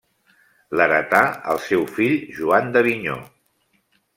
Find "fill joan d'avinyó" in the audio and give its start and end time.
1.99-3.21